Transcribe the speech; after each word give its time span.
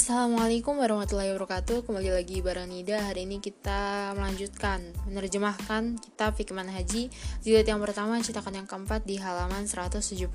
Assalamualaikum 0.00 0.80
warahmatullahi 0.80 1.28
wabarakatuh. 1.36 1.84
Kembali 1.84 2.08
lagi 2.08 2.40
bareng 2.40 2.72
Nida. 2.72 3.04
Hari 3.04 3.28
ini 3.28 3.36
kita 3.36 4.16
melanjutkan 4.16 4.80
Menerjemahkan 5.04 6.00
kitab 6.00 6.40
Fikman 6.40 6.72
Haji. 6.72 7.12
Jilid 7.44 7.68
yang 7.68 7.84
pertama 7.84 8.16
cetakan 8.16 8.64
yang 8.64 8.64
keempat 8.64 9.04
Di 9.04 9.20
halaman 9.20 9.68
171 9.68 10.32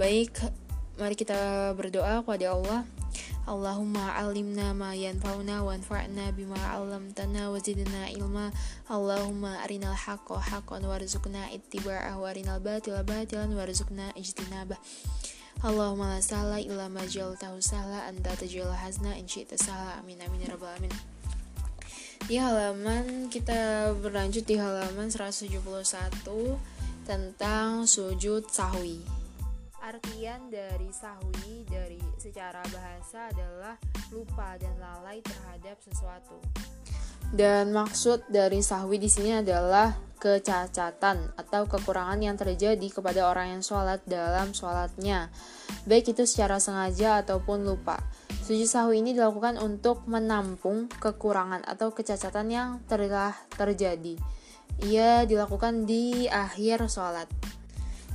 Baik 0.00 0.32
Mari 0.96 1.14
kita 1.20 1.36
berdoa 1.76 2.24
kepada 2.24 2.56
Allah. 2.56 2.88
Allahumma 3.44 4.16
alimna 4.16 4.72
ma 4.72 4.96
yanfa'una 4.96 5.60
wanfa'na 5.60 6.32
bima 6.32 6.56
'allamtana 6.56 7.52
wa 7.52 7.60
zidna 7.60 8.08
ilma. 8.08 8.56
Allahumma 8.88 9.60
arinal 9.68 9.92
haqqo 9.92 10.40
haqqan 10.40 10.80
warzuqna 10.88 11.52
ittiba'ah 11.52 12.16
wa 12.16 12.24
arinal 12.24 12.56
batila 12.56 13.04
batilan 13.04 13.52
warzuqna 13.52 14.16
ijtinabah 14.16 14.80
Allahumma 15.60 16.16
la 16.16 16.20
sahla 16.24 16.56
illa 16.56 16.88
ma 16.88 17.04
tahu 17.04 17.60
sahla 17.60 18.08
anta 18.08 18.32
tajal 18.32 18.72
hazna 18.72 19.12
in 19.20 19.28
syi'ta 19.28 19.60
sahla 19.60 20.00
amin 20.00 20.24
amin 20.24 20.48
ya 20.48 20.56
rabbal 20.56 20.72
alamin. 20.72 20.92
Di 22.24 22.40
halaman 22.40 23.28
kita 23.28 23.92
berlanjut 24.00 24.48
di 24.48 24.56
halaman 24.56 25.12
171 25.12 25.52
tentang 27.04 27.84
sujud 27.84 28.48
sahwi. 28.48 29.04
Artian 29.82 30.48
dari 30.48 30.88
sahwi 30.94 31.66
dari 31.68 32.00
secara 32.16 32.62
bahasa 32.70 33.28
adalah 33.34 33.74
lupa 34.14 34.54
dan 34.56 34.78
lalai 34.78 35.18
terhadap 35.20 35.76
sesuatu 35.82 36.38
dan 37.32 37.72
maksud 37.72 38.28
dari 38.28 38.60
sahwi 38.60 39.00
di 39.00 39.08
sini 39.08 39.40
adalah 39.40 39.96
kecacatan 40.22 41.34
atau 41.34 41.66
kekurangan 41.66 42.20
yang 42.22 42.38
terjadi 42.38 42.86
kepada 42.92 43.26
orang 43.26 43.58
yang 43.58 43.62
sholat 43.66 43.98
dalam 44.06 44.54
sholatnya, 44.54 45.34
baik 45.88 46.14
itu 46.14 46.22
secara 46.28 46.62
sengaja 46.62 47.24
ataupun 47.26 47.66
lupa. 47.66 47.98
Sujud 48.46 48.70
sahwi 48.70 49.02
ini 49.02 49.18
dilakukan 49.18 49.58
untuk 49.58 50.06
menampung 50.06 50.86
kekurangan 50.86 51.66
atau 51.66 51.90
kecacatan 51.90 52.46
yang 52.52 52.68
telah 52.86 53.34
terjadi. 53.58 54.14
Ia 54.86 55.26
dilakukan 55.26 55.90
di 55.90 56.30
akhir 56.30 56.86
sholat. 56.86 57.26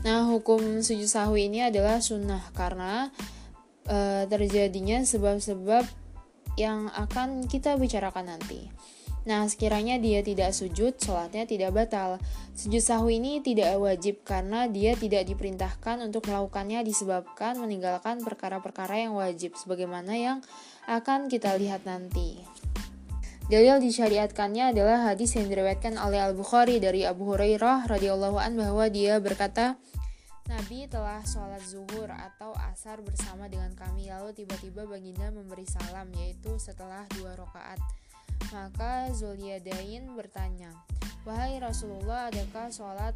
Nah, 0.08 0.30
hukum 0.32 0.80
sujud 0.80 1.10
sahwi 1.10 1.52
ini 1.52 1.68
adalah 1.68 2.00
sunnah 2.00 2.54
karena 2.56 3.12
e, 3.84 4.30
terjadinya 4.32 5.04
sebab-sebab 5.04 5.84
yang 6.56 6.88
akan 6.96 7.52
kita 7.52 7.76
bicarakan 7.76 8.32
nanti. 8.32 8.72
Nah, 9.28 9.44
sekiranya 9.52 10.00
dia 10.00 10.24
tidak 10.24 10.56
sujud, 10.56 10.96
sholatnya 10.96 11.44
tidak 11.44 11.76
batal. 11.76 12.16
Sujud 12.56 12.80
sahwi 12.80 13.20
ini 13.20 13.44
tidak 13.44 13.76
wajib 13.76 14.24
karena 14.24 14.72
dia 14.72 14.96
tidak 14.96 15.28
diperintahkan 15.28 16.00
untuk 16.00 16.32
melakukannya 16.32 16.80
disebabkan 16.88 17.60
meninggalkan 17.60 18.24
perkara-perkara 18.24 19.04
yang 19.04 19.20
wajib, 19.20 19.60
sebagaimana 19.60 20.16
yang 20.16 20.38
akan 20.88 21.28
kita 21.28 21.60
lihat 21.60 21.84
nanti. 21.84 22.40
Dalil 23.52 23.84
disyariatkannya 23.84 24.72
adalah 24.72 25.12
hadis 25.12 25.36
yang 25.36 25.52
diriwayatkan 25.52 26.00
oleh 26.00 26.24
Al-Bukhari 26.24 26.80
dari 26.80 27.04
Abu 27.04 27.28
Hurairah 27.28 27.88
radhiyallahu 27.88 28.40
an 28.40 28.56
bahwa 28.56 28.88
dia 28.88 29.20
berkata, 29.20 29.76
Nabi 30.48 30.88
telah 30.88 31.20
sholat 31.28 31.60
zuhur 31.68 32.08
atau 32.08 32.56
asar 32.72 33.04
bersama 33.04 33.52
dengan 33.52 33.76
kami 33.76 34.08
lalu 34.08 34.32
tiba-tiba 34.32 34.88
baginda 34.88 35.28
memberi 35.28 35.68
salam 35.68 36.08
yaitu 36.16 36.56
setelah 36.56 37.04
dua 37.20 37.36
rakaat. 37.36 37.84
Maka 38.52 39.12
Zuliadain 39.12 40.08
bertanya, 40.16 40.72
Wahai 41.28 41.60
Rasulullah, 41.60 42.32
adakah 42.32 42.72
sholat 42.72 43.12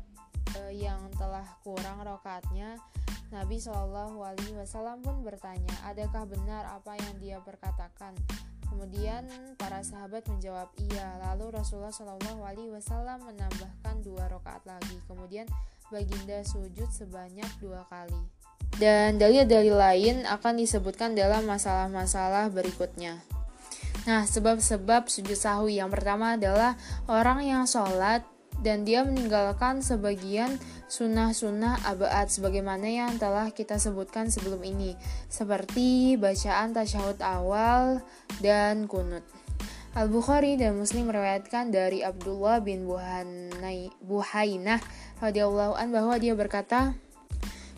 uh, 0.59 0.73
yang 0.75 0.99
telah 1.15 1.47
kurang 1.63 2.03
rokaatnya? 2.03 2.75
Nabi 3.31 3.63
Shallallahu 3.63 4.19
Alaihi 4.19 4.59
Wasallam 4.59 4.99
pun 4.99 5.23
bertanya, 5.23 5.71
adakah 5.87 6.27
benar 6.27 6.67
apa 6.67 6.99
yang 6.99 7.15
dia 7.23 7.39
perkatakan? 7.39 8.11
Kemudian 8.67 9.27
para 9.55 9.83
sahabat 9.83 10.27
menjawab 10.31 10.67
iya. 10.79 11.19
Lalu 11.27 11.55
Rasulullah 11.55 11.91
Shallallahu 11.91 12.43
Alaihi 12.43 12.71
Wasallam 12.71 13.23
menambahkan 13.23 13.99
dua 14.03 14.27
rakaat 14.31 14.63
lagi. 14.63 14.95
Kemudian 15.07 15.47
baginda 15.91 16.39
sujud 16.43 16.87
sebanyak 16.87 17.47
dua 17.59 17.83
kali. 17.87 18.15
Dan 18.75 19.19
dalil-dalil 19.19 19.75
lain 19.75 20.15
akan 20.23 20.59
disebutkan 20.59 21.15
dalam 21.15 21.43
masalah-masalah 21.43 22.47
berikutnya. 22.51 23.19
Nah, 24.09 24.25
sebab-sebab 24.25 25.05
sujud 25.05 25.37
sahwi 25.37 25.77
yang 25.77 25.93
pertama 25.93 26.33
adalah 26.33 26.73
orang 27.05 27.45
yang 27.45 27.63
sholat 27.69 28.25
dan 28.61 28.85
dia 28.85 29.01
meninggalkan 29.01 29.81
sebagian 29.81 30.57
sunnah-sunnah 30.85 31.81
abaat 31.85 32.29
sebagaimana 32.29 32.85
yang 32.85 33.17
telah 33.17 33.49
kita 33.49 33.81
sebutkan 33.81 34.29
sebelum 34.29 34.61
ini 34.61 34.93
seperti 35.29 36.17
bacaan 36.17 36.73
tasyahud 36.73 37.17
awal 37.25 38.05
dan 38.41 38.85
kunut. 38.85 39.25
Al-Bukhari 39.91 40.55
dan 40.55 40.79
Muslim 40.79 41.11
meriwayatkan 41.11 41.67
dari 41.67 41.99
Abdullah 41.99 42.63
bin 42.63 42.87
Buhainah 44.07 44.79
radhiyallahu 45.19 45.75
an 45.75 45.91
bahwa 45.91 46.15
dia 46.15 46.31
berkata, 46.31 46.95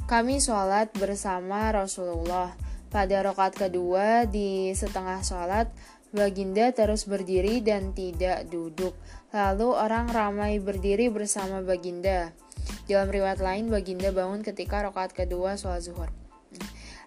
"Kami 0.06 0.38
sholat 0.38 0.94
bersama 0.94 1.74
Rasulullah. 1.74 2.54
Pada 2.94 3.26
rakaat 3.26 3.58
kedua 3.58 4.30
di 4.30 4.70
setengah 4.78 5.26
sholat, 5.26 5.74
Baginda 6.14 6.70
terus 6.70 7.10
berdiri 7.10 7.58
dan 7.66 7.98
tidak 7.98 8.46
duduk. 8.54 8.94
Lalu 9.34 9.74
orang 9.74 10.14
ramai 10.14 10.62
berdiri 10.62 11.10
bersama 11.10 11.66
Baginda. 11.66 12.30
Dalam 12.86 13.10
riwayat 13.10 13.42
lain, 13.42 13.74
Baginda 13.74 14.14
bangun 14.14 14.46
ketika 14.46 14.86
rokaat 14.86 15.18
kedua 15.18 15.58
sholat 15.58 15.82
zuhur. 15.82 16.14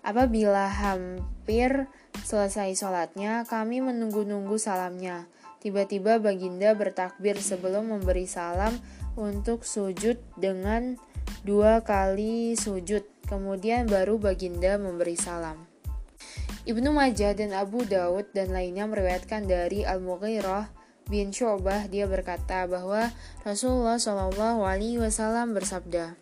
Apabila 0.02 0.66
hampir 0.66 1.86
selesai 2.26 2.74
sholatnya, 2.74 3.46
kami 3.46 3.78
menunggu-nunggu 3.78 4.58
salamnya. 4.58 5.30
Tiba-tiba 5.62 6.18
Baginda 6.18 6.74
bertakbir 6.74 7.38
sebelum 7.38 7.94
memberi 7.94 8.26
salam 8.26 8.74
untuk 9.14 9.62
sujud 9.62 10.18
dengan 10.34 10.98
dua 11.46 11.86
kali 11.86 12.58
sujud. 12.58 13.06
Kemudian 13.30 13.86
baru 13.86 14.18
Baginda 14.18 14.78
memberi 14.78 15.14
salam. 15.14 15.75
Ibnu 16.66 16.90
Majah 16.90 17.30
dan 17.30 17.54
Abu 17.54 17.86
Daud 17.86 18.26
dan 18.34 18.50
lainnya 18.50 18.90
meriwayatkan 18.90 19.46
dari 19.46 19.86
Al-Mughirah 19.86 20.66
bin 21.06 21.30
Syu'bah. 21.30 21.86
Dia 21.86 22.10
berkata 22.10 22.66
bahwa 22.66 23.14
Rasulullah 23.46 24.02
Shallallahu 24.02 24.66
alaihi 24.66 24.98
wasallam 24.98 25.54
bersabda 25.54 26.18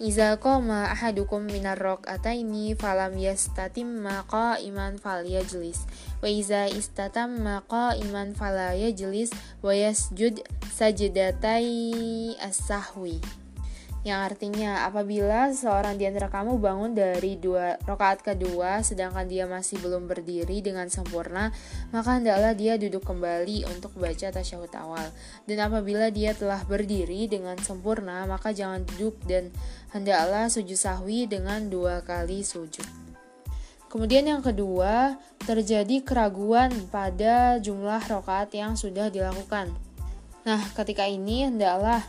Iza 0.00 0.40
qama 0.40 0.88
ahadukum 0.88 1.44
minar 1.44 1.76
rak'ataini 1.76 2.72
falam 2.72 3.20
yastatimma 3.20 4.24
qa'iman 4.32 4.96
falyajlis. 4.96 5.84
Wa 6.18 6.26
iza 6.26 6.72
istatamma 6.72 7.62
qa'iman 7.68 8.32
falayajlis 8.32 9.30
wa 9.60 9.76
yasjud 9.76 10.40
sajdatai 10.72 12.34
as-sahwi 12.40 13.41
yang 14.02 14.26
artinya 14.26 14.82
apabila 14.82 15.54
seorang 15.54 15.94
di 15.94 16.10
antara 16.10 16.26
kamu 16.26 16.58
bangun 16.58 16.90
dari 16.90 17.38
dua 17.38 17.78
rakaat 17.86 18.26
kedua 18.26 18.82
sedangkan 18.82 19.30
dia 19.30 19.46
masih 19.46 19.78
belum 19.78 20.10
berdiri 20.10 20.58
dengan 20.58 20.90
sempurna 20.90 21.54
maka 21.94 22.18
hendaklah 22.18 22.50
dia 22.50 22.74
duduk 22.74 23.06
kembali 23.06 23.62
untuk 23.70 23.94
baca 23.94 24.34
tasyahud 24.34 24.74
awal 24.74 25.06
dan 25.46 25.58
apabila 25.70 26.10
dia 26.10 26.34
telah 26.34 26.66
berdiri 26.66 27.30
dengan 27.30 27.54
sempurna 27.62 28.26
maka 28.26 28.50
jangan 28.50 28.82
duduk 28.82 29.22
dan 29.30 29.54
hendaklah 29.94 30.50
sujud 30.50 30.74
sahwi 30.74 31.30
dengan 31.30 31.70
dua 31.70 32.02
kali 32.02 32.42
sujud 32.42 33.02
Kemudian 33.92 34.24
yang 34.24 34.40
kedua, 34.40 35.20
terjadi 35.44 36.00
keraguan 36.00 36.72
pada 36.88 37.60
jumlah 37.60 38.00
rokaat 38.08 38.48
yang 38.56 38.72
sudah 38.72 39.12
dilakukan. 39.12 39.68
Nah, 40.48 40.64
ketika 40.72 41.04
ini 41.04 41.44
hendaklah 41.44 42.00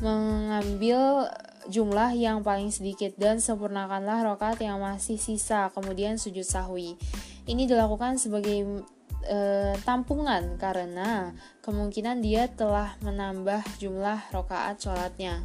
mengambil 0.00 1.28
jumlah 1.68 2.16
yang 2.16 2.40
paling 2.40 2.72
sedikit 2.72 3.12
dan 3.20 3.38
sempurnakanlah 3.38 4.24
rokat 4.24 4.58
yang 4.64 4.80
masih 4.80 5.20
sisa 5.20 5.68
kemudian 5.76 6.16
sujud 6.16 6.44
sahwi. 6.44 6.96
Ini 7.44 7.68
dilakukan 7.68 8.16
sebagai 8.16 8.84
e, 9.24 9.38
tampungan 9.84 10.56
karena 10.56 11.36
kemungkinan 11.60 12.24
dia 12.24 12.48
telah 12.48 12.96
menambah 13.04 13.60
jumlah 13.76 14.32
rokaat 14.32 14.80
sholatnya. 14.80 15.44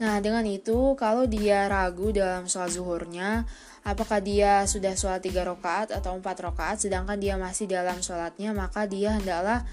Nah 0.00 0.16
dengan 0.20 0.44
itu 0.48 0.96
kalau 0.96 1.28
dia 1.28 1.68
ragu 1.68 2.12
dalam 2.12 2.48
sholat 2.48 2.72
zuhurnya 2.72 3.44
apakah 3.84 4.20
dia 4.20 4.64
sudah 4.64 4.96
sholat 4.96 5.24
tiga 5.24 5.44
rokaat 5.44 5.92
atau 5.92 6.16
empat 6.16 6.36
rokaat 6.40 6.80
sedangkan 6.80 7.20
dia 7.20 7.36
masih 7.36 7.68
dalam 7.68 8.00
sholatnya 8.00 8.52
maka 8.52 8.84
dia 8.84 9.16
hendaklah 9.16 9.64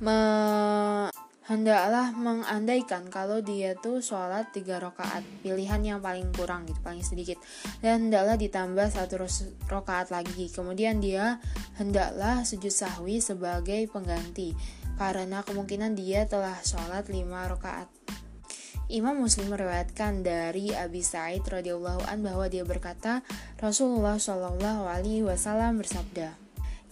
me 0.00 0.18
hendaklah 1.52 2.16
mengandaikan 2.16 3.04
kalau 3.12 3.44
dia 3.44 3.76
tuh 3.76 4.00
sholat 4.00 4.48
tiga 4.56 4.80
rakaat 4.80 5.20
pilihan 5.44 5.84
yang 5.84 6.00
paling 6.00 6.32
kurang 6.32 6.64
gitu 6.64 6.80
paling 6.80 7.04
sedikit. 7.04 7.36
Dan 7.84 8.08
hendaklah 8.08 8.40
ditambah 8.40 8.88
satu 8.88 9.20
rakaat 9.68 10.08
lagi. 10.08 10.48
Kemudian 10.48 11.04
dia 11.04 11.36
hendaklah 11.76 12.40
sujud 12.48 12.72
sahwi 12.72 13.20
sebagai 13.20 13.84
pengganti 13.92 14.56
karena 14.96 15.44
kemungkinan 15.44 15.92
dia 15.92 16.24
telah 16.24 16.56
sholat 16.64 17.12
lima 17.12 17.44
rakaat. 17.44 17.92
Imam 18.92 19.24
Muslim 19.24 19.48
meriwayatkan 19.48 20.20
dari 20.20 20.68
Abi 20.76 21.00
Sa'id 21.00 21.40
radhiyallahu 21.48 22.04
an 22.12 22.20
bahwa 22.20 22.44
dia 22.52 22.60
berkata, 22.60 23.24
Rasulullah 23.56 24.20
shallallahu 24.20 24.84
alaihi 24.84 25.24
wasallam 25.24 25.80
bersabda, 25.80 26.41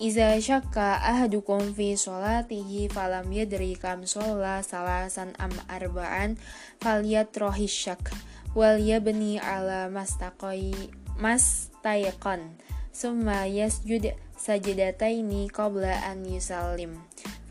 Iza 0.01 0.33
syakka 0.41 0.97
ahadukum 0.97 1.77
fi 1.77 1.93
sholatihi 1.93 2.89
falam 2.89 3.29
yadri 3.29 3.77
kam 3.77 4.09
salasan 4.09 5.37
am 5.37 5.53
arba'an 5.69 6.41
faliyat 6.81 7.37
rohis 7.37 7.69
syak. 7.69 8.09
Wal 8.57 8.81
yabni 8.81 9.37
ala 9.37 9.93
mastaqai 9.93 10.73
mastayqan. 11.21 12.57
Summa 12.97 13.45
yasjud 13.45 14.17
sajidataini 14.41 15.53
qabla 15.53 15.93
an 16.09 16.25
yusallim. 16.25 16.97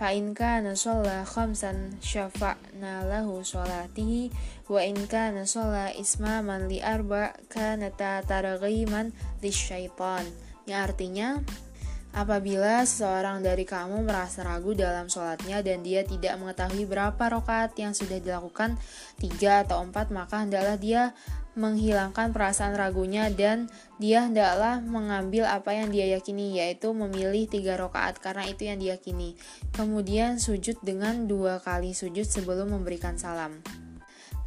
Fa 0.02 0.10
in 0.10 0.34
kana 0.34 0.74
sholla 0.74 1.30
khamsan 1.30 2.02
syafa'na 2.02 3.06
lahu 3.06 3.46
sholatihi 3.46 4.34
wa 4.66 4.82
in 4.82 4.98
kana 5.06 5.46
sholla 5.46 5.94
ismaman 5.94 6.66
li 6.66 6.82
arba 6.82 7.38
kanata 7.46 8.26
targhiman 8.26 9.14
lisyaitan 9.38 10.26
yang 10.66 10.82
artinya 10.90 11.30
Apabila 12.10 12.82
seseorang 12.82 13.46
dari 13.46 13.70
kamu 13.70 14.02
merasa 14.02 14.42
ragu 14.42 14.74
dalam 14.74 15.06
sholatnya 15.06 15.62
dan 15.62 15.86
dia 15.86 16.02
tidak 16.02 16.42
mengetahui 16.42 16.90
berapa 16.90 17.22
rokaat 17.22 17.78
yang 17.78 17.94
sudah 17.94 18.18
dilakukan, 18.18 18.82
tiga 19.22 19.62
atau 19.62 19.86
empat, 19.86 20.10
maka 20.10 20.42
hendaklah 20.42 20.74
dia 20.82 21.14
menghilangkan 21.54 22.34
perasaan 22.34 22.74
ragunya 22.74 23.30
dan 23.30 23.70
dia 24.02 24.26
hendaklah 24.26 24.82
mengambil 24.82 25.46
apa 25.46 25.78
yang 25.78 25.94
dia 25.94 26.10
yakini, 26.18 26.58
yaitu 26.58 26.90
memilih 26.98 27.46
tiga 27.46 27.78
rokaat 27.78 28.18
karena 28.18 28.48
itu 28.50 28.66
yang 28.66 28.82
diyakini. 28.82 29.38
Kemudian 29.78 30.42
sujud 30.42 30.82
dengan 30.82 31.30
dua 31.30 31.62
kali 31.62 31.94
sujud 31.94 32.26
sebelum 32.26 32.74
memberikan 32.74 33.22
salam. 33.22 33.62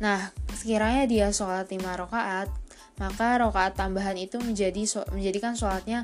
Nah, 0.03 0.35
sekiranya 0.51 1.07
dia 1.07 1.31
sholat 1.31 1.71
lima 1.71 1.95
rokaat, 1.95 2.51
maka 2.99 3.39
rokaat 3.39 3.79
tambahan 3.79 4.19
itu 4.19 4.43
menjadi 4.43 4.83
menjadikan 5.15 5.55
sholatnya 5.55 6.03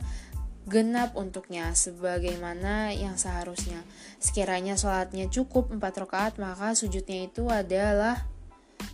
genap 0.68 1.16
untuknya 1.16 1.72
sebagaimana 1.72 2.92
yang 2.92 3.16
seharusnya. 3.16 3.80
Sekiranya 4.20 4.76
sholatnya 4.76 5.32
cukup 5.32 5.72
4 5.72 5.80
rakaat, 5.80 6.36
maka 6.36 6.76
sujudnya 6.76 7.24
itu 7.24 7.48
adalah 7.48 8.28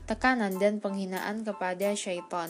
tekanan 0.07 0.57
dan 0.63 0.79
penghinaan 0.79 1.43
kepada 1.43 1.93
syaitan. 1.99 2.49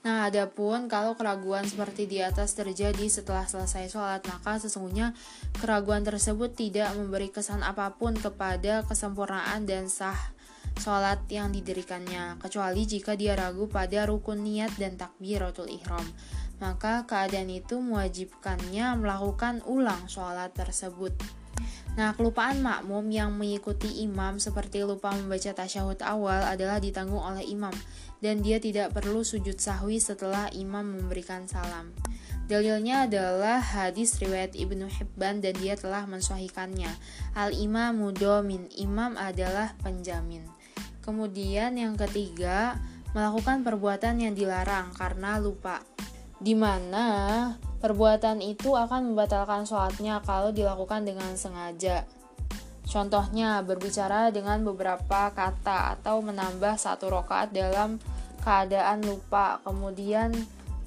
Nah, 0.00 0.32
adapun 0.32 0.88
kalau 0.88 1.12
keraguan 1.12 1.68
seperti 1.68 2.08
di 2.08 2.24
atas 2.24 2.56
terjadi 2.56 3.04
setelah 3.12 3.44
selesai 3.44 3.92
sholat, 3.92 4.24
maka 4.24 4.56
sesungguhnya 4.56 5.12
keraguan 5.60 6.00
tersebut 6.00 6.56
tidak 6.56 6.96
memberi 6.96 7.28
kesan 7.28 7.60
apa 7.60 7.92
pun 8.00 8.16
kepada 8.16 8.80
kesempurnaan 8.88 9.68
dan 9.68 9.92
sah 9.92 10.16
sholat 10.80 11.20
yang 11.28 11.52
didirikannya, 11.52 12.40
kecuali 12.40 12.88
jika 12.88 13.12
dia 13.12 13.36
ragu 13.36 13.68
pada 13.68 14.08
rukun 14.08 14.40
niat 14.40 14.72
dan 14.80 14.96
takbiratul 14.96 15.68
ihram 15.68 16.06
maka 16.60 17.08
keadaan 17.08 17.48
itu 17.48 17.80
mewajibkannya 17.80 19.00
melakukan 19.00 19.64
ulang 19.64 20.06
sholat 20.06 20.52
tersebut. 20.52 21.16
Nah, 21.98 22.14
kelupaan 22.14 22.62
makmum 22.62 23.10
yang 23.10 23.34
mengikuti 23.34 24.06
imam 24.06 24.38
seperti 24.38 24.86
lupa 24.86 25.10
membaca 25.10 25.50
tasyahud 25.50 25.98
awal 26.06 26.46
adalah 26.46 26.78
ditanggung 26.78 27.20
oleh 27.20 27.42
imam 27.42 27.74
dan 28.22 28.44
dia 28.44 28.62
tidak 28.62 28.94
perlu 28.94 29.26
sujud 29.26 29.58
sahwi 29.58 29.98
setelah 29.98 30.46
imam 30.54 30.86
memberikan 30.86 31.50
salam. 31.50 31.90
Dalilnya 32.46 33.06
adalah 33.06 33.62
hadis 33.62 34.18
riwayat 34.18 34.58
Ibnu 34.58 34.90
Hibban 34.90 35.38
dan 35.38 35.54
dia 35.58 35.78
telah 35.78 36.06
mensuahikannya. 36.06 36.90
Al 37.38 37.54
imamu 37.54 38.10
domin, 38.10 38.66
imam 38.74 39.14
adalah 39.14 39.74
penjamin. 39.82 40.42
Kemudian 40.98 41.78
yang 41.78 41.94
ketiga, 41.94 42.74
melakukan 43.14 43.62
perbuatan 43.62 44.22
yang 44.22 44.34
dilarang 44.34 44.94
karena 44.94 45.38
lupa 45.38 45.82
di 46.40 46.56
mana 46.56 47.06
perbuatan 47.84 48.40
itu 48.40 48.72
akan 48.72 49.12
membatalkan 49.12 49.68
sholatnya 49.68 50.24
kalau 50.24 50.50
dilakukan 50.50 51.04
dengan 51.04 51.36
sengaja. 51.36 52.08
Contohnya, 52.90 53.62
berbicara 53.62 54.34
dengan 54.34 54.66
beberapa 54.66 55.30
kata 55.30 55.94
atau 56.00 56.18
menambah 56.24 56.74
satu 56.74 57.06
rokaat 57.06 57.54
dalam 57.54 58.02
keadaan 58.42 59.06
lupa, 59.06 59.62
kemudian 59.62 60.34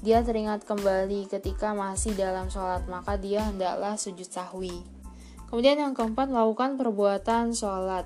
dia 0.04 0.20
teringat 0.20 0.68
kembali 0.68 1.32
ketika 1.32 1.72
masih 1.72 2.12
dalam 2.12 2.52
sholat, 2.52 2.84
maka 2.92 3.16
dia 3.16 3.48
hendaklah 3.48 3.96
sujud 3.96 4.28
sahwi. 4.28 4.84
Kemudian 5.48 5.80
yang 5.80 5.94
keempat, 5.96 6.28
melakukan 6.28 6.76
perbuatan 6.76 7.56
sholat. 7.56 8.04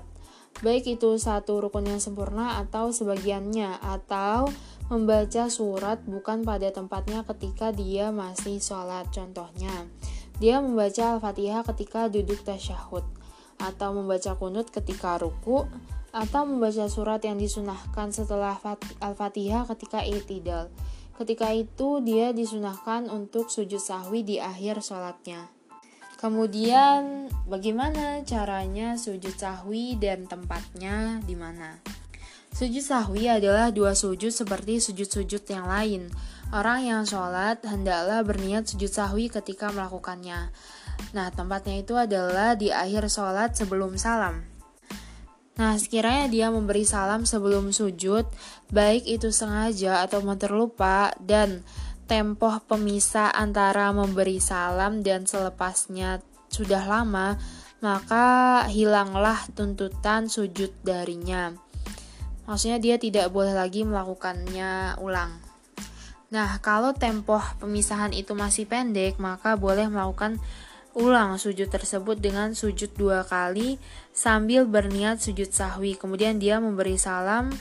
Baik 0.63 0.95
itu 0.95 1.19
satu 1.19 1.59
rukun 1.59 1.91
yang 1.91 1.99
sempurna 1.99 2.63
atau 2.63 2.95
sebagiannya, 2.95 3.83
atau 3.83 4.47
membaca 4.89 5.45
surat 5.53 6.01
bukan 6.09 6.41
pada 6.41 6.73
tempatnya 6.73 7.21
ketika 7.21 7.69
dia 7.69 8.09
masih 8.09 8.57
sholat. 8.57 9.05
Contohnya, 9.13 9.85
dia 10.41 10.57
membaca 10.59 11.15
Al-Fatihah 11.15 11.61
ketika 11.61 12.09
duduk 12.09 12.41
tasyahud, 12.41 13.05
atau 13.61 13.89
membaca 13.93 14.33
kunut 14.33 14.73
ketika 14.73 15.21
ruku, 15.21 15.69
atau 16.09 16.41
membaca 16.49 16.89
surat 16.89 17.21
yang 17.21 17.37
disunahkan 17.37 18.09
setelah 18.09 18.57
Al-Fatihah 18.97 19.69
ketika 19.69 20.01
itidal. 20.01 20.73
Ketika 21.13 21.53
itu 21.53 22.01
dia 22.01 22.33
disunahkan 22.33 23.11
untuk 23.13 23.51
sujud 23.51 23.77
sahwi 23.77 24.25
di 24.25 24.39
akhir 24.41 24.81
sholatnya. 24.81 25.51
Kemudian 26.15 27.27
bagaimana 27.47 28.23
caranya 28.23 28.95
sujud 28.95 29.35
sahwi 29.35 29.99
dan 29.99 30.27
tempatnya 30.27 31.19
di 31.23 31.35
mana? 31.35 31.79
Sujud 32.49 32.81
sahwi 32.81 33.29
adalah 33.29 33.69
dua 33.69 33.93
sujud 33.93 34.33
seperti 34.33 34.81
sujud-sujud 34.83 35.45
yang 35.47 35.69
lain. 35.69 36.09
Orang 36.49 36.81
yang 36.81 37.05
sholat 37.05 37.61
hendaklah 37.61 38.25
berniat 38.25 38.65
sujud 38.65 38.89
sahwi 38.89 39.29
ketika 39.29 39.69
melakukannya. 39.69 40.49
Nah, 41.13 41.27
tempatnya 41.29 41.79
itu 41.79 41.93
adalah 41.93 42.57
di 42.57 42.73
akhir 42.73 43.07
sholat 43.07 43.53
sebelum 43.53 43.95
salam. 43.95 44.43
Nah, 45.59 45.75
sekiranya 45.75 46.31
dia 46.31 46.47
memberi 46.47 46.87
salam 46.87 47.27
sebelum 47.27 47.75
sujud, 47.75 48.23
baik 48.71 49.03
itu 49.03 49.27
sengaja 49.29 50.07
atau 50.07 50.23
terlupa, 50.39 51.11
dan 51.19 51.67
tempoh 52.07 52.63
pemisah 52.63 53.29
antara 53.35 53.91
memberi 53.91 54.39
salam 54.39 55.03
dan 55.03 55.27
selepasnya 55.27 56.23
sudah 56.47 56.87
lama, 56.87 57.35
maka 57.83 58.65
hilanglah 58.71 59.37
tuntutan 59.51 60.31
sujud 60.31 60.71
darinya. 60.81 61.53
Maksudnya 62.49 62.81
dia 62.81 62.97
tidak 62.97 63.29
boleh 63.29 63.53
lagi 63.53 63.85
melakukannya 63.85 64.97
ulang. 64.97 65.37
Nah, 66.33 66.57
kalau 66.65 66.97
tempoh 66.97 67.41
pemisahan 67.61 68.09
itu 68.09 68.33
masih 68.33 68.65
pendek, 68.65 69.21
maka 69.21 69.53
boleh 69.53 69.85
melakukan 69.85 70.41
ulang 70.97 71.37
sujud 71.37 71.69
tersebut 71.69 72.17
dengan 72.17 72.57
sujud 72.57 72.89
dua 72.97 73.21
kali 73.21 73.77
sambil 74.09 74.65
berniat 74.65 75.21
sujud 75.21 75.53
sahwi. 75.53 75.93
Kemudian 75.93 76.41
dia 76.41 76.57
memberi 76.57 76.97
salam 76.97 77.53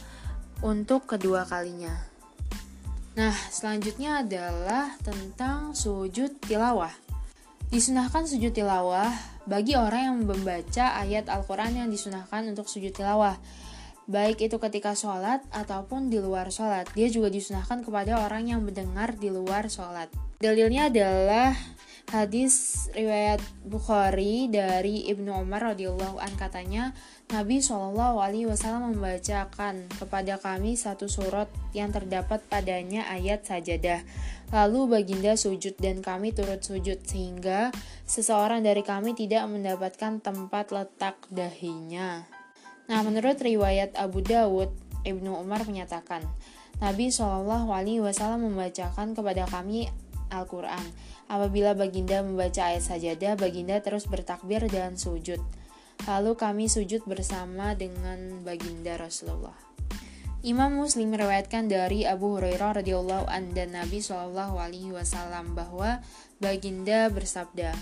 untuk 0.64 1.04
kedua 1.04 1.44
kalinya. 1.44 1.92
Nah, 3.12 3.36
selanjutnya 3.52 4.24
adalah 4.24 4.96
tentang 5.04 5.76
sujud 5.76 6.40
tilawah. 6.48 6.92
Disunahkan 7.68 8.24
sujud 8.24 8.56
tilawah 8.56 9.12
bagi 9.44 9.76
orang 9.76 10.00
yang 10.12 10.16
membaca 10.24 10.96
ayat 10.96 11.28
Al-Quran 11.28 11.76
yang 11.84 11.88
disunahkan 11.92 12.48
untuk 12.48 12.64
sujud 12.72 12.96
tilawah 12.96 13.36
baik 14.08 14.40
itu 14.40 14.56
ketika 14.56 14.96
sholat 14.96 15.44
ataupun 15.52 16.08
di 16.08 16.16
luar 16.16 16.48
sholat. 16.48 16.88
Dia 16.96 17.12
juga 17.12 17.28
disunahkan 17.28 17.84
kepada 17.84 18.24
orang 18.24 18.48
yang 18.48 18.64
mendengar 18.64 19.12
di 19.14 19.28
luar 19.28 19.68
sholat. 19.68 20.08
Dalilnya 20.40 20.88
adalah 20.88 21.52
hadis 22.08 22.86
riwayat 22.96 23.44
Bukhari 23.68 24.48
dari 24.48 25.04
Ibnu 25.12 25.28
Umar 25.44 25.76
radhiyallahu 25.76 26.16
an 26.16 26.32
katanya 26.40 26.96
Nabi 27.28 27.60
Shallallahu 27.60 28.24
alaihi 28.24 28.48
wasallam 28.48 28.96
membacakan 28.96 29.84
kepada 30.00 30.40
kami 30.40 30.80
satu 30.80 31.04
surat 31.04 31.52
yang 31.76 31.92
terdapat 31.92 32.40
padanya 32.48 33.04
ayat 33.12 33.44
sajadah. 33.44 34.00
Lalu 34.48 34.88
baginda 34.88 35.36
sujud 35.36 35.76
dan 35.76 36.00
kami 36.00 36.32
turut 36.32 36.64
sujud 36.64 37.04
sehingga 37.04 37.68
seseorang 38.08 38.64
dari 38.64 38.80
kami 38.80 39.12
tidak 39.12 39.44
mendapatkan 39.44 40.24
tempat 40.24 40.72
letak 40.72 41.20
dahinya. 41.28 42.37
Nah, 42.88 43.04
menurut 43.04 43.36
riwayat 43.36 43.92
Abu 44.00 44.24
Dawud, 44.24 44.72
Ibnu 45.04 45.36
Umar 45.36 45.68
menyatakan, 45.68 46.24
Nabi 46.80 47.12
Shallallahu 47.12 47.68
Alaihi 47.68 48.00
Wasallam 48.00 48.48
membacakan 48.48 49.12
kepada 49.12 49.44
kami 49.44 49.92
Al-Quran. 50.32 50.88
Apabila 51.28 51.76
baginda 51.76 52.24
membaca 52.24 52.72
ayat 52.72 52.80
sajadah, 52.80 53.36
baginda 53.36 53.76
terus 53.84 54.08
bertakbir 54.08 54.64
dan 54.72 54.96
sujud. 54.96 55.40
Lalu 56.08 56.32
kami 56.38 56.64
sujud 56.72 57.04
bersama 57.04 57.76
dengan 57.76 58.40
baginda 58.40 58.96
Rasulullah. 58.96 59.56
Imam 60.46 60.78
Muslim 60.78 61.10
meriwayatkan 61.10 61.66
dari 61.66 62.06
Abu 62.06 62.38
Hurairah 62.38 62.78
radhiyallahu 62.80 63.26
an 63.26 63.50
dan 63.52 63.74
Nabi 63.74 63.98
Shallallahu 63.98 64.54
alaihi 64.56 64.94
wasallam 64.94 65.58
bahwa 65.58 65.98
baginda 66.38 67.10
bersabda, 67.10 67.74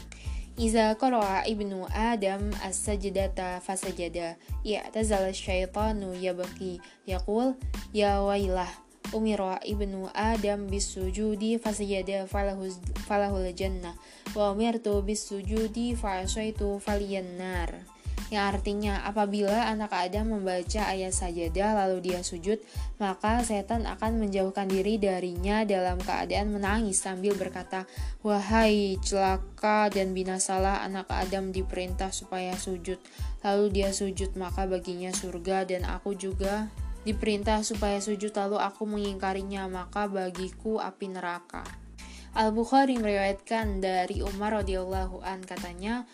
إذا 0.59 0.93
قرأ 0.93 1.41
ابن 1.47 1.85
آدم 1.95 2.49
السجدة 2.65 3.59
فسجد 3.59 4.35
اعتزل 4.75 5.15
الشيطان 5.15 6.13
يبكي 6.21 6.79
يقول 7.07 7.55
يا 7.93 8.19
ويله 8.19 8.67
أمر 9.15 9.53
ابن 9.53 10.07
آدم 10.15 10.67
بالسجود 10.67 11.59
فسجد 11.65 12.25
فله, 12.25 12.69
فله 13.09 13.49
الجنة 13.49 13.93
وأمرت 14.35 14.87
بالسجود 14.87 15.97
فعصيت 16.03 16.63
فلي 16.63 17.19
النار 17.19 17.75
yang 18.26 18.50
artinya 18.50 19.06
apabila 19.06 19.70
anak 19.70 19.94
Adam 19.94 20.34
membaca 20.34 20.82
ayat 20.82 21.14
sajadah 21.14 21.78
lalu 21.86 22.10
dia 22.10 22.26
sujud, 22.26 22.58
maka 22.98 23.46
setan 23.46 23.86
akan 23.86 24.18
menjauhkan 24.18 24.66
diri 24.66 24.98
darinya 24.98 25.62
dalam 25.62 26.02
keadaan 26.02 26.50
menangis 26.50 26.98
sambil 26.98 27.38
berkata, 27.38 27.86
"Wahai 28.26 28.98
celaka 28.98 29.86
dan 29.94 30.10
binasalah 30.10 30.82
anak 30.82 31.06
Adam 31.06 31.54
diperintah 31.54 32.10
supaya 32.10 32.58
sujud." 32.58 32.98
Lalu 33.46 33.64
dia 33.70 33.94
sujud, 33.94 34.34
maka 34.34 34.66
baginya 34.66 35.14
surga 35.14 35.62
dan 35.62 35.86
aku 35.86 36.18
juga 36.18 36.66
diperintah 37.06 37.62
supaya 37.62 38.02
sujud 38.02 38.34
lalu 38.34 38.58
aku 38.58 38.82
mengingkarinya, 38.90 39.70
maka 39.70 40.10
bagiku 40.10 40.82
api 40.82 41.14
neraka. 41.14 41.62
Al-Bukhari 42.36 42.98
meriwayatkan 42.98 43.80
dari 43.80 44.20
Umar 44.20 44.60
radhiyallahu 44.60 45.22
an 45.22 45.46
katanya, 45.46 46.04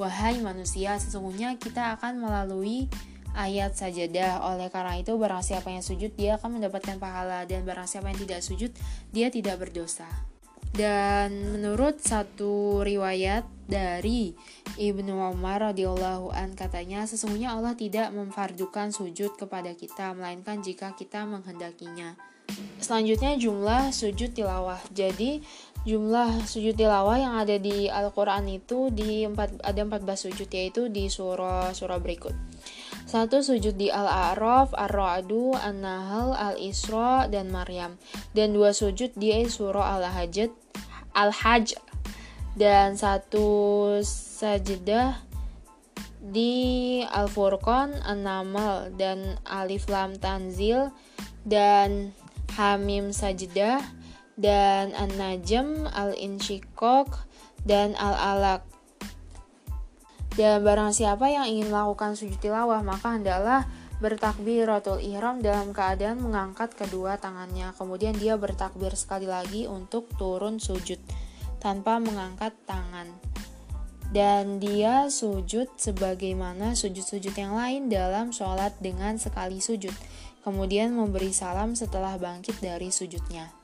Wahai 0.00 0.40
manusia, 0.40 0.96
sesungguhnya 0.96 1.60
kita 1.60 2.00
akan 2.00 2.24
melalui 2.24 2.88
ayat 3.36 3.76
sajadah. 3.76 4.40
Oleh 4.48 4.72
karena 4.72 4.96
itu, 4.96 5.12
barang 5.12 5.44
siapa 5.44 5.68
yang 5.68 5.84
sujud, 5.84 6.16
dia 6.16 6.40
akan 6.40 6.56
mendapatkan 6.56 6.96
pahala. 6.96 7.44
Dan 7.44 7.68
barang 7.68 7.84
siapa 7.84 8.08
yang 8.08 8.16
tidak 8.16 8.40
sujud, 8.40 8.72
dia 9.12 9.28
tidak 9.28 9.60
berdosa. 9.60 10.08
Dan 10.72 11.52
menurut 11.52 12.00
satu 12.00 12.80
riwayat 12.80 13.44
dari 13.68 14.32
Ibnu 14.78 15.18
Umar 15.18 15.74
radhiyallahu 15.74 16.30
an 16.30 16.54
katanya 16.54 17.04
sesungguhnya 17.10 17.58
Allah 17.58 17.74
tidak 17.74 18.14
memfardukan 18.14 18.94
sujud 18.94 19.34
kepada 19.34 19.74
kita 19.74 20.14
melainkan 20.14 20.62
jika 20.62 20.94
kita 20.94 21.26
menghendakinya. 21.26 22.14
Selanjutnya 22.78 23.34
jumlah 23.34 23.90
sujud 23.90 24.30
tilawah. 24.34 24.78
Jadi 24.94 25.42
jumlah 25.88 26.44
sujud 26.44 26.76
tilawah 26.76 27.16
yang 27.16 27.34
ada 27.40 27.56
di 27.56 27.88
Al-Qur'an 27.88 28.44
itu 28.52 28.92
di 28.92 29.24
empat 29.24 29.64
ada 29.64 29.80
14 29.80 30.28
sujud 30.28 30.48
yaitu 30.52 30.92
di 30.92 31.08
surah 31.08 31.72
surah 31.72 31.96
berikut. 31.96 32.36
Satu 33.08 33.42
sujud 33.42 33.74
di 33.74 33.90
Al-A'raf, 33.90 34.70
Ar-Ra'du, 34.70 35.56
An-Nahl, 35.58 36.30
Al-Isra 36.30 37.26
dan 37.26 37.50
Maryam. 37.50 37.98
Dan 38.36 38.54
dua 38.54 38.70
sujud 38.70 39.10
di 39.18 39.34
surah 39.50 39.98
Al-Hajj, 39.98 40.46
Al-Hajj 41.18 41.74
dan 42.54 42.94
satu 42.94 43.98
sajadah 44.04 45.26
di 46.20 47.00
Al-Furqan, 47.02 47.98
An-Naml 48.04 48.94
dan 48.94 49.40
Alif 49.48 49.88
Lam 49.90 50.14
Tanzil 50.20 50.92
dan 51.42 52.12
Hamim 52.54 53.14
Sajdah 53.14 53.99
dan 54.40 54.96
An-Najm, 54.96 55.84
Al-Insyikok, 55.92 57.28
dan 57.68 57.92
Al-Alaq. 57.92 58.64
Dan 60.34 60.64
barang 60.64 60.96
siapa 60.96 61.28
yang 61.28 61.44
ingin 61.44 61.68
melakukan 61.68 62.16
sujud 62.16 62.40
tilawah, 62.40 62.80
maka 62.80 63.20
hendaklah 63.20 63.68
bertakbiratul 64.00 64.96
ihram 65.04 65.44
dalam 65.44 65.76
keadaan 65.76 66.24
mengangkat 66.24 66.72
kedua 66.72 67.20
tangannya. 67.20 67.76
Kemudian 67.76 68.16
dia 68.16 68.40
bertakbir 68.40 68.96
sekali 68.96 69.28
lagi 69.28 69.68
untuk 69.68 70.08
turun 70.16 70.56
sujud 70.56 70.96
tanpa 71.60 72.00
mengangkat 72.00 72.56
tangan. 72.64 73.12
Dan 74.10 74.58
dia 74.58 75.06
sujud 75.06 75.70
sebagaimana 75.78 76.74
sujud-sujud 76.74 77.30
yang 77.36 77.54
lain 77.54 77.86
dalam 77.86 78.34
sholat 78.34 78.74
dengan 78.82 79.20
sekali 79.20 79.62
sujud. 79.62 79.94
Kemudian 80.40 80.96
memberi 80.96 81.30
salam 81.30 81.76
setelah 81.76 82.16
bangkit 82.16 82.58
dari 82.64 82.90
sujudnya. 82.90 83.59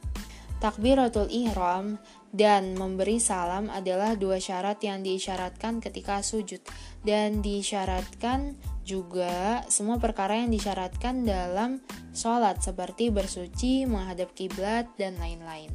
Takbiratul 0.57 1.29
ihram 1.29 2.01
dan 2.33 2.73
memberi 2.77 3.21
salam 3.21 3.69
adalah 3.69 4.17
dua 4.17 4.41
syarat 4.41 4.81
yang 4.81 5.05
diisyaratkan 5.05 5.85
ketika 5.85 6.25
sujud 6.25 6.65
dan 7.05 7.45
disyaratkan 7.45 8.57
juga 8.81 9.67
semua 9.69 10.01
perkara 10.01 10.41
yang 10.41 10.49
disyaratkan 10.49 11.29
dalam 11.29 11.85
sholat 12.17 12.65
seperti 12.65 13.13
bersuci, 13.13 13.85
menghadap 13.85 14.33
kiblat, 14.33 14.89
dan 14.97 15.21
lain-lain. 15.21 15.69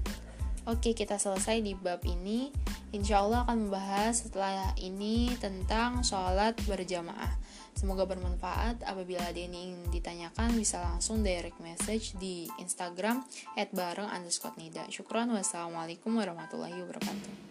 Oke, 0.71 0.95
kita 0.95 1.19
selesai 1.19 1.59
di 1.59 1.75
bab 1.75 1.99
ini. 2.07 2.47
Insya 2.95 3.19
Allah 3.19 3.43
akan 3.43 3.67
membahas 3.67 4.23
setelah 4.23 4.71
ini 4.79 5.27
tentang 5.35 5.99
sholat 5.99 6.55
berjamaah. 6.63 7.35
Semoga 7.75 8.07
bermanfaat. 8.07 8.79
Apabila 8.87 9.19
ada 9.19 9.35
yang 9.35 9.51
ingin 9.51 9.83
ditanyakan, 9.91 10.55
bisa 10.55 10.79
langsung 10.79 11.27
direct 11.27 11.59
message 11.59 12.15
di 12.23 12.47
Instagram 12.55 13.19
at 13.59 13.67
bareng 13.75 14.07
underscore 14.07 14.55
nida. 14.55 14.87
Syukron. 14.87 15.35
Wassalamualaikum 15.35 16.15
warahmatullahi 16.15 16.79
wabarakatuh. 16.79 17.50